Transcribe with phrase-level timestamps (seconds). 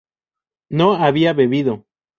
[0.71, 1.85] no había bebido